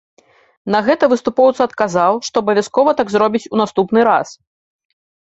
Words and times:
На 0.75 0.79
гэта 0.87 1.09
выступоўца 1.11 1.61
адказаў, 1.69 2.13
што 2.31 2.35
абавязкова 2.47 2.99
так 3.03 3.07
зробіць 3.17 3.47
у 3.53 3.63
наступны 3.65 3.99
раз. 4.13 4.27